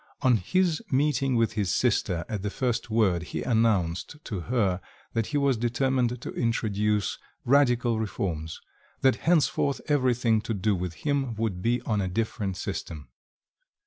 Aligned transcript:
On 0.23 0.37
his 0.37 0.81
meeting 0.89 1.35
with 1.35 1.53
his 1.53 1.69
sister, 1.69 2.25
at 2.27 2.41
the 2.41 2.49
first 2.49 2.89
word 2.89 3.21
he 3.21 3.43
announced 3.43 4.15
to 4.23 4.39
her 4.39 4.81
that 5.13 5.27
he 5.27 5.37
was 5.37 5.57
determined 5.57 6.19
to 6.23 6.31
introduce 6.31 7.19
radical 7.45 7.99
reforms, 7.99 8.59
that 9.01 9.17
henceforth 9.17 9.79
everything 9.87 10.41
to 10.41 10.55
do 10.55 10.73
with 10.75 10.95
him 11.05 11.35
would 11.35 11.61
be 11.61 11.83
on 11.83 12.01
a 12.01 12.07
different 12.07 12.57
system. 12.57 13.09